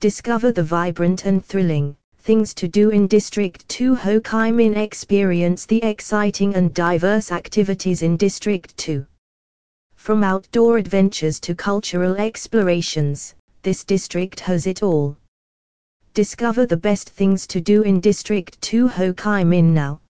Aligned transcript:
Discover 0.00 0.52
the 0.52 0.62
vibrant 0.62 1.26
and 1.26 1.44
thrilling 1.44 1.94
things 2.20 2.54
to 2.54 2.66
do 2.66 2.88
in 2.88 3.06
District 3.06 3.68
2 3.68 3.94
Ho 3.96 4.18
Chi 4.18 4.50
Minh 4.50 4.74
experience 4.74 5.66
the 5.66 5.82
exciting 5.84 6.54
and 6.54 6.72
diverse 6.72 7.30
activities 7.30 8.00
in 8.00 8.16
District 8.16 8.74
2. 8.78 9.04
From 9.96 10.24
outdoor 10.24 10.78
adventures 10.78 11.38
to 11.40 11.54
cultural 11.54 12.16
explorations, 12.16 13.34
this 13.60 13.84
district 13.84 14.40
has 14.40 14.66
it 14.66 14.82
all. 14.82 15.18
Discover 16.14 16.64
the 16.64 16.78
best 16.78 17.10
things 17.10 17.46
to 17.48 17.60
do 17.60 17.82
in 17.82 18.00
District 18.00 18.58
2 18.62 18.88
Ho 18.88 19.12
Chi 19.12 19.44
Minh 19.44 19.74
now. 19.74 20.00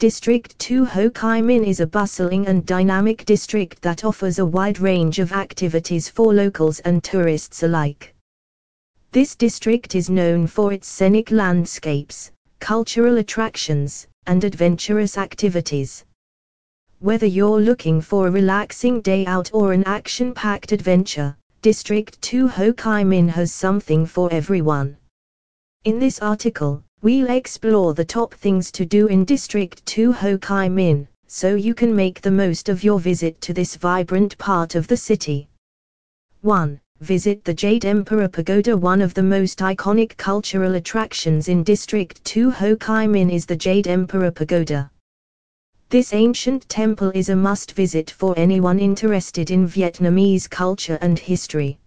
District 0.00 0.58
2 0.58 0.84
Ho 0.84 1.10
Chi 1.10 1.40
Minh 1.42 1.64
is 1.64 1.78
a 1.78 1.86
bustling 1.86 2.48
and 2.48 2.66
dynamic 2.66 3.24
district 3.24 3.80
that 3.82 4.04
offers 4.04 4.40
a 4.40 4.44
wide 4.44 4.80
range 4.80 5.20
of 5.20 5.30
activities 5.30 6.08
for 6.08 6.34
locals 6.34 6.80
and 6.80 7.04
tourists 7.04 7.62
alike. 7.62 8.15
This 9.12 9.34
district 9.34 9.94
is 9.94 10.10
known 10.10 10.46
for 10.46 10.72
its 10.72 10.88
scenic 10.88 11.30
landscapes, 11.30 12.30
cultural 12.60 13.18
attractions, 13.18 14.06
and 14.26 14.44
adventurous 14.44 15.16
activities. 15.16 16.04
Whether 16.98 17.26
you're 17.26 17.60
looking 17.60 18.00
for 18.00 18.26
a 18.26 18.30
relaxing 18.30 19.00
day 19.00 19.26
out 19.26 19.50
or 19.52 19.72
an 19.72 19.84
action 19.84 20.34
packed 20.34 20.72
adventure, 20.72 21.36
District 21.62 22.20
2 22.22 22.48
Ho 22.48 22.72
Chi 22.72 23.04
Minh 23.04 23.28
has 23.28 23.52
something 23.52 24.06
for 24.06 24.32
everyone. 24.32 24.96
In 25.84 25.98
this 25.98 26.20
article, 26.20 26.82
we'll 27.02 27.30
explore 27.30 27.94
the 27.94 28.04
top 28.04 28.34
things 28.34 28.70
to 28.72 28.84
do 28.84 29.06
in 29.08 29.24
District 29.24 29.84
2 29.86 30.12
Ho 30.12 30.38
Chi 30.38 30.68
Minh, 30.68 31.06
so 31.26 31.54
you 31.54 31.74
can 31.74 31.94
make 31.94 32.20
the 32.20 32.30
most 32.30 32.68
of 32.68 32.82
your 32.82 33.00
visit 33.00 33.40
to 33.40 33.52
this 33.52 33.76
vibrant 33.76 34.38
part 34.38 34.74
of 34.74 34.86
the 34.88 34.96
city. 34.96 35.48
1. 36.42 36.80
Visit 37.00 37.44
the 37.44 37.52
Jade 37.52 37.84
Emperor 37.84 38.26
Pagoda 38.26 38.74
One 38.74 39.02
of 39.02 39.12
the 39.12 39.22
most 39.22 39.58
iconic 39.58 40.16
cultural 40.16 40.76
attractions 40.76 41.48
in 41.48 41.62
District 41.62 42.24
2 42.24 42.50
Ho 42.50 42.74
Chi 42.74 43.06
Minh 43.06 43.30
is 43.30 43.44
the 43.44 43.54
Jade 43.54 43.86
Emperor 43.86 44.30
Pagoda. 44.30 44.90
This 45.90 46.14
ancient 46.14 46.66
temple 46.70 47.10
is 47.14 47.28
a 47.28 47.36
must 47.36 47.72
visit 47.72 48.10
for 48.10 48.32
anyone 48.38 48.78
interested 48.78 49.50
in 49.50 49.68
Vietnamese 49.68 50.48
culture 50.48 50.96
and 51.02 51.18
history. 51.18 51.78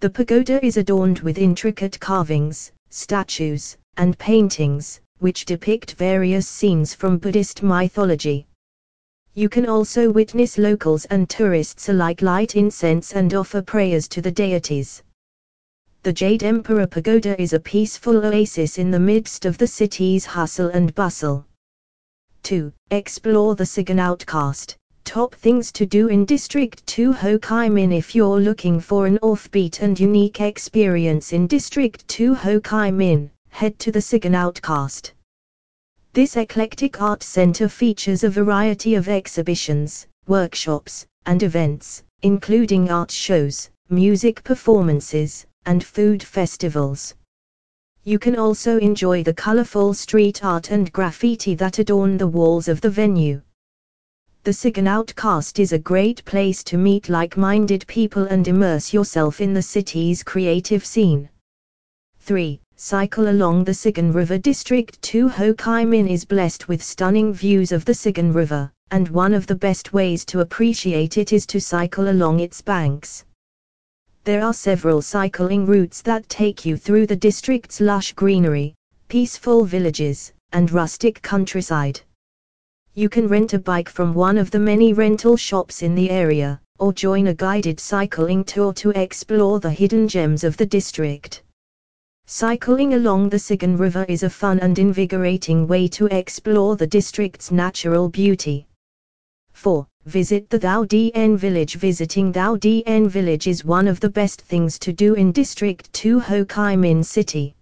The 0.00 0.10
pagoda 0.10 0.64
is 0.66 0.78
adorned 0.78 1.20
with 1.20 1.38
intricate 1.38 2.00
carvings, 2.00 2.72
statues, 2.90 3.76
and 3.98 4.18
paintings, 4.18 5.00
which 5.20 5.44
depict 5.44 5.92
various 5.92 6.48
scenes 6.48 6.92
from 6.92 7.18
Buddhist 7.18 7.62
mythology. 7.62 8.47
You 9.38 9.48
can 9.48 9.66
also 9.66 10.10
witness 10.10 10.58
locals 10.58 11.04
and 11.04 11.30
tourists 11.30 11.88
alike 11.88 12.22
light 12.22 12.56
incense 12.56 13.12
and 13.12 13.32
offer 13.32 13.62
prayers 13.62 14.08
to 14.08 14.20
the 14.20 14.32
deities. 14.32 15.00
The 16.02 16.12
Jade 16.12 16.42
Emperor 16.42 16.88
Pagoda 16.88 17.40
is 17.40 17.52
a 17.52 17.60
peaceful 17.60 18.26
oasis 18.26 18.78
in 18.78 18.90
the 18.90 18.98
midst 18.98 19.44
of 19.44 19.56
the 19.56 19.66
city's 19.68 20.24
hustle 20.24 20.70
and 20.70 20.92
bustle. 20.96 21.46
2. 22.42 22.72
Explore 22.90 23.54
the 23.54 23.64
Saigon 23.64 24.00
Outcast. 24.00 24.76
Top 25.04 25.36
things 25.36 25.70
to 25.70 25.86
do 25.86 26.08
in 26.08 26.24
District 26.24 26.84
2 26.88 27.12
Ho 27.12 27.38
Chi 27.38 27.68
Minh 27.68 27.96
if 27.96 28.16
you're 28.16 28.40
looking 28.40 28.80
for 28.80 29.06
an 29.06 29.20
offbeat 29.22 29.82
and 29.82 30.00
unique 30.00 30.40
experience 30.40 31.32
in 31.32 31.46
District 31.46 32.08
2 32.08 32.34
Ho 32.34 32.60
Chi 32.60 32.90
Minh, 32.90 33.30
head 33.50 33.78
to 33.78 33.92
the 33.92 34.00
Saigon 34.00 34.34
Outcast. 34.34 35.12
This 36.14 36.36
eclectic 36.36 37.00
art 37.00 37.22
center 37.22 37.68
features 37.68 38.24
a 38.24 38.30
variety 38.30 38.94
of 38.94 39.08
exhibitions, 39.08 40.06
workshops, 40.26 41.06
and 41.26 41.42
events, 41.42 42.02
including 42.22 42.90
art 42.90 43.10
shows, 43.10 43.70
music 43.90 44.42
performances, 44.42 45.46
and 45.66 45.84
food 45.84 46.22
festivals. 46.22 47.14
You 48.04 48.18
can 48.18 48.36
also 48.36 48.78
enjoy 48.78 49.22
the 49.22 49.34
colorful 49.34 49.92
street 49.92 50.42
art 50.42 50.70
and 50.70 50.90
graffiti 50.92 51.54
that 51.56 51.78
adorn 51.78 52.16
the 52.16 52.26
walls 52.26 52.68
of 52.68 52.80
the 52.80 52.90
venue. 52.90 53.42
The 54.44 54.52
Saigon 54.54 54.86
Outcast 54.86 55.58
is 55.58 55.72
a 55.72 55.78
great 55.78 56.24
place 56.24 56.64
to 56.64 56.78
meet 56.78 57.10
like 57.10 57.36
minded 57.36 57.86
people 57.86 58.24
and 58.24 58.48
immerse 58.48 58.94
yourself 58.94 59.42
in 59.42 59.52
the 59.52 59.62
city's 59.62 60.22
creative 60.22 60.86
scene. 60.86 61.28
3 62.20 62.60
cycle 62.80 63.28
along 63.28 63.64
the 63.64 63.74
Saigon 63.74 64.12
River 64.12 64.38
District 64.38 65.02
2 65.02 65.28
Ho 65.28 65.52
Chi 65.52 65.84
Minh 65.84 66.08
is 66.08 66.24
blessed 66.24 66.68
with 66.68 66.80
stunning 66.80 67.32
views 67.32 67.72
of 67.72 67.84
the 67.84 67.92
Saigon 67.92 68.32
River, 68.32 68.70
and 68.92 69.08
one 69.08 69.34
of 69.34 69.48
the 69.48 69.56
best 69.56 69.92
ways 69.92 70.24
to 70.26 70.40
appreciate 70.40 71.18
it 71.18 71.32
is 71.32 71.44
to 71.44 71.60
cycle 71.60 72.10
along 72.10 72.38
its 72.38 72.62
banks. 72.62 73.24
There 74.22 74.44
are 74.44 74.54
several 74.54 75.02
cycling 75.02 75.66
routes 75.66 76.02
that 76.02 76.28
take 76.28 76.64
you 76.64 76.76
through 76.76 77.08
the 77.08 77.16
district's 77.16 77.80
lush 77.80 78.12
greenery, 78.12 78.76
peaceful 79.08 79.64
villages, 79.64 80.32
and 80.52 80.70
rustic 80.70 81.20
countryside. 81.20 82.00
You 82.94 83.08
can 83.08 83.26
rent 83.26 83.54
a 83.54 83.58
bike 83.58 83.88
from 83.88 84.14
one 84.14 84.38
of 84.38 84.52
the 84.52 84.60
many 84.60 84.92
rental 84.92 85.36
shops 85.36 85.82
in 85.82 85.96
the 85.96 86.10
area, 86.10 86.60
or 86.78 86.92
join 86.92 87.26
a 87.26 87.34
guided 87.34 87.80
cycling 87.80 88.44
tour 88.44 88.72
to 88.74 88.90
explore 88.90 89.58
the 89.58 89.70
hidden 89.72 90.06
gems 90.06 90.44
of 90.44 90.56
the 90.56 90.66
district. 90.66 91.42
Cycling 92.30 92.92
along 92.92 93.30
the 93.30 93.38
Saigon 93.38 93.78
River 93.78 94.04
is 94.06 94.22
a 94.22 94.28
fun 94.28 94.58
and 94.58 94.78
invigorating 94.78 95.66
way 95.66 95.88
to 95.88 96.04
explore 96.08 96.76
the 96.76 96.86
district's 96.86 97.50
natural 97.50 98.10
beauty. 98.10 98.66
4. 99.54 99.86
Visit 100.04 100.50
the 100.50 100.58
Thao 100.58 100.86
Dien 100.86 101.38
Village. 101.38 101.76
Visiting 101.76 102.30
Thao 102.30 102.60
Dien 102.60 103.08
Village 103.08 103.46
is 103.46 103.64
one 103.64 103.88
of 103.88 103.98
the 104.00 104.10
best 104.10 104.42
things 104.42 104.78
to 104.80 104.92
do 104.92 105.14
in 105.14 105.32
District 105.32 105.90
2 105.94 106.20
Ho 106.20 106.44
Chi 106.44 106.76
Minh 106.76 107.02
City. 107.02 107.54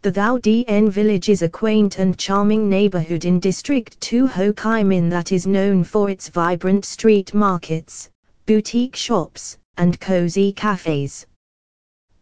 The 0.00 0.12
Thao 0.12 0.40
Dien 0.40 0.90
Village 0.90 1.28
is 1.28 1.42
a 1.42 1.48
quaint 1.50 1.98
and 1.98 2.16
charming 2.16 2.70
neighborhood 2.70 3.26
in 3.26 3.38
District 3.38 4.00
2 4.00 4.26
Ho 4.26 4.54
Chi 4.54 4.84
Minh 4.84 5.10
that 5.10 5.32
is 5.32 5.46
known 5.46 5.84
for 5.84 6.08
its 6.08 6.30
vibrant 6.30 6.86
street 6.86 7.34
markets, 7.34 8.08
boutique 8.46 8.96
shops, 8.96 9.58
and 9.76 10.00
cozy 10.00 10.50
cafes. 10.50 11.26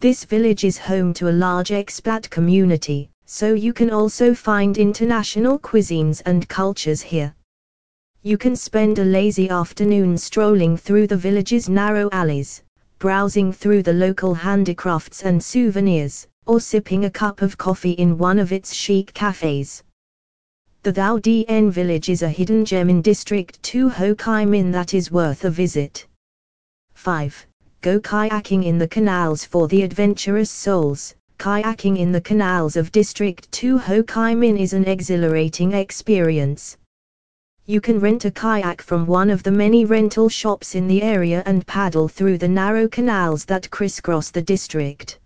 This 0.00 0.24
village 0.24 0.64
is 0.64 0.78
home 0.78 1.12
to 1.12 1.28
a 1.28 1.38
large 1.46 1.68
expat 1.68 2.30
community, 2.30 3.10
so 3.26 3.52
you 3.52 3.74
can 3.74 3.90
also 3.90 4.34
find 4.34 4.78
international 4.78 5.58
cuisines 5.58 6.22
and 6.24 6.48
cultures 6.48 7.02
here. 7.02 7.34
You 8.22 8.38
can 8.38 8.56
spend 8.56 8.98
a 8.98 9.04
lazy 9.04 9.50
afternoon 9.50 10.16
strolling 10.16 10.78
through 10.78 11.06
the 11.06 11.18
village's 11.18 11.68
narrow 11.68 12.08
alleys, 12.12 12.62
browsing 12.98 13.52
through 13.52 13.82
the 13.82 13.92
local 13.92 14.32
handicrafts 14.32 15.22
and 15.22 15.44
souvenirs, 15.44 16.26
or 16.46 16.60
sipping 16.60 17.04
a 17.04 17.10
cup 17.10 17.42
of 17.42 17.58
coffee 17.58 17.92
in 17.92 18.16
one 18.16 18.38
of 18.38 18.52
its 18.52 18.72
chic 18.72 19.12
cafes. 19.12 19.82
The 20.82 20.94
Thao 20.94 21.20
Dien 21.20 21.70
village 21.70 22.08
is 22.08 22.22
a 22.22 22.30
hidden 22.30 22.64
gem 22.64 22.88
in 22.88 23.02
District 23.02 23.62
2 23.62 23.90
Ho 23.90 24.14
Chi 24.14 24.46
Minh 24.46 24.72
that 24.72 24.94
is 24.94 25.10
worth 25.10 25.44
a 25.44 25.50
visit. 25.50 26.06
5 26.94 27.49
go 27.82 27.98
kayaking 27.98 28.66
in 28.66 28.76
the 28.76 28.86
canals 28.86 29.42
for 29.42 29.66
the 29.66 29.82
adventurous 29.82 30.50
souls. 30.50 31.14
Kayaking 31.38 31.96
in 31.96 32.12
the 32.12 32.20
canals 32.20 32.76
of 32.76 32.92
District 32.92 33.50
2 33.52 33.78
Ho 33.78 34.02
Chi 34.02 34.34
Minh 34.34 34.58
is 34.58 34.74
an 34.74 34.84
exhilarating 34.84 35.72
experience. 35.72 36.76
You 37.64 37.80
can 37.80 37.98
rent 37.98 38.26
a 38.26 38.30
kayak 38.30 38.82
from 38.82 39.06
one 39.06 39.30
of 39.30 39.42
the 39.42 39.50
many 39.50 39.86
rental 39.86 40.28
shops 40.28 40.74
in 40.74 40.88
the 40.88 41.00
area 41.00 41.42
and 41.46 41.66
paddle 41.66 42.06
through 42.06 42.36
the 42.36 42.48
narrow 42.48 42.86
canals 42.86 43.46
that 43.46 43.70
crisscross 43.70 44.30
the 44.30 44.42
district. 44.42 45.18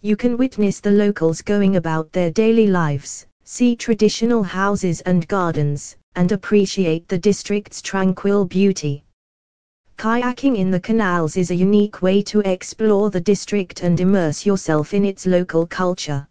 You 0.00 0.14
can 0.14 0.36
witness 0.36 0.78
the 0.78 0.92
locals 0.92 1.42
going 1.42 1.74
about 1.74 2.12
their 2.12 2.30
daily 2.30 2.68
lives, 2.68 3.26
see 3.42 3.74
traditional 3.74 4.44
houses 4.44 5.00
and 5.00 5.26
gardens, 5.26 5.96
and 6.14 6.30
appreciate 6.30 7.08
the 7.08 7.18
district's 7.18 7.82
tranquil 7.82 8.44
beauty. 8.44 9.02
Kayaking 9.96 10.56
in 10.56 10.70
the 10.70 10.80
canals 10.80 11.36
is 11.36 11.50
a 11.50 11.54
unique 11.54 12.02
way 12.02 12.20
to 12.22 12.40
explore 12.40 13.10
the 13.10 13.20
district 13.20 13.82
and 13.82 13.98
immerse 14.00 14.44
yourself 14.44 14.92
in 14.92 15.04
its 15.04 15.24
local 15.24 15.66
culture. 15.66 16.28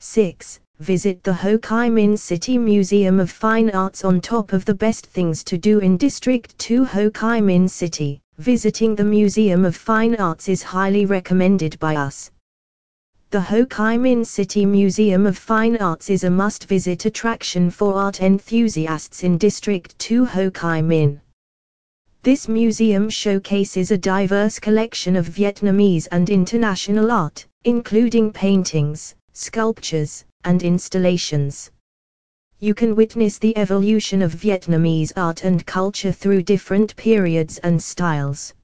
6. 0.00 0.60
Visit 0.80 1.22
the 1.22 1.32
Ho 1.32 1.58
Chi 1.58 1.88
Minh 1.88 2.18
City 2.18 2.58
Museum 2.58 3.20
of 3.20 3.30
Fine 3.30 3.70
Arts 3.70 4.04
on 4.04 4.20
top 4.20 4.52
of 4.52 4.64
the 4.64 4.74
best 4.74 5.06
things 5.06 5.44
to 5.44 5.56
do 5.56 5.78
in 5.78 5.96
District 5.96 6.58
2 6.58 6.84
Ho 6.84 7.08
Chi 7.08 7.40
Minh 7.40 7.70
City. 7.70 8.20
Visiting 8.38 8.96
the 8.96 9.04
Museum 9.04 9.64
of 9.64 9.76
Fine 9.76 10.16
Arts 10.16 10.48
is 10.48 10.62
highly 10.62 11.06
recommended 11.06 11.78
by 11.78 11.94
us. 11.94 12.30
The 13.30 13.40
Ho 13.40 13.64
Chi 13.64 13.96
Minh 13.96 14.26
City 14.26 14.66
Museum 14.66 15.24
of 15.26 15.38
Fine 15.38 15.76
Arts 15.76 16.10
is 16.10 16.24
a 16.24 16.30
must 16.30 16.64
visit 16.64 17.04
attraction 17.04 17.70
for 17.70 17.94
art 17.94 18.20
enthusiasts 18.20 19.22
in 19.22 19.38
District 19.38 19.98
2 19.98 20.24
Ho 20.24 20.50
Chi 20.50 20.82
Minh. 20.82 21.20
This 22.24 22.46
museum 22.46 23.10
showcases 23.10 23.90
a 23.90 23.98
diverse 23.98 24.60
collection 24.60 25.16
of 25.16 25.26
Vietnamese 25.26 26.06
and 26.12 26.30
international 26.30 27.10
art, 27.10 27.44
including 27.64 28.32
paintings, 28.32 29.16
sculptures, 29.32 30.24
and 30.44 30.62
installations. 30.62 31.72
You 32.60 32.74
can 32.74 32.94
witness 32.94 33.38
the 33.38 33.58
evolution 33.58 34.22
of 34.22 34.36
Vietnamese 34.36 35.10
art 35.16 35.42
and 35.42 35.66
culture 35.66 36.12
through 36.12 36.44
different 36.44 36.94
periods 36.94 37.58
and 37.58 37.82
styles. 37.82 38.54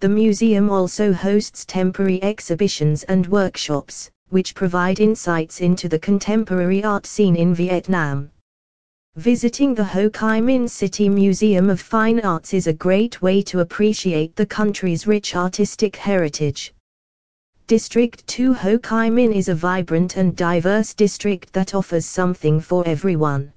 The 0.00 0.10
museum 0.10 0.68
also 0.68 1.14
hosts 1.14 1.64
temporary 1.64 2.22
exhibitions 2.22 3.02
and 3.04 3.26
workshops, 3.28 4.10
which 4.28 4.54
provide 4.54 5.00
insights 5.00 5.62
into 5.62 5.88
the 5.88 5.98
contemporary 5.98 6.84
art 6.84 7.06
scene 7.06 7.34
in 7.34 7.54
Vietnam. 7.54 8.30
Visiting 9.18 9.74
the 9.74 9.82
Ho 9.82 10.08
Chi 10.08 10.40
Minh 10.40 10.70
City 10.70 11.08
Museum 11.08 11.70
of 11.70 11.80
Fine 11.80 12.20
Arts 12.20 12.54
is 12.54 12.68
a 12.68 12.72
great 12.72 13.20
way 13.20 13.42
to 13.42 13.58
appreciate 13.58 14.36
the 14.36 14.46
country's 14.46 15.08
rich 15.08 15.34
artistic 15.34 15.96
heritage. 15.96 16.72
District 17.66 18.24
2 18.28 18.54
Ho 18.54 18.78
Chi 18.78 19.10
Minh 19.10 19.34
is 19.34 19.48
a 19.48 19.56
vibrant 19.56 20.16
and 20.16 20.36
diverse 20.36 20.94
district 20.94 21.52
that 21.52 21.74
offers 21.74 22.06
something 22.06 22.60
for 22.60 22.86
everyone. 22.86 23.52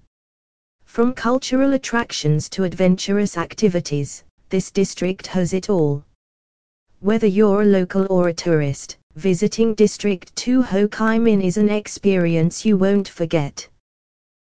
From 0.84 1.14
cultural 1.14 1.74
attractions 1.74 2.50
to 2.50 2.64
adventurous 2.64 3.38
activities, 3.38 4.24
this 4.50 4.72
district 4.72 5.28
has 5.28 5.54
it 5.54 5.70
all. 5.70 6.04
Whether 7.02 7.28
you're 7.28 7.62
a 7.62 7.66
local 7.66 8.08
or 8.10 8.30
a 8.30 8.34
tourist, 8.34 8.98
visiting 9.14 9.76
District 9.76 10.36
2 10.36 10.64
Ho 10.64 10.88
Chi 10.88 11.20
Minh 11.20 11.44
is 11.44 11.58
an 11.58 11.70
experience 11.70 12.66
you 12.66 12.78
won't 12.78 13.08
forget. 13.08 13.70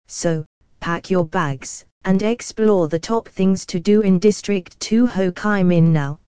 So, 0.07 0.43
pack 0.85 1.09
your 1.09 1.25
bags 1.25 1.83
and 2.03 2.21
explore 2.21 2.87
the 2.87 2.99
top 2.99 3.27
things 3.27 3.65
to 3.65 3.79
do 3.79 4.01
in 4.01 4.19
District 4.19 4.79
2 4.79 5.07
Ho 5.07 5.31
Chi 5.31 5.63
Minh 5.63 5.85
now. 5.85 6.19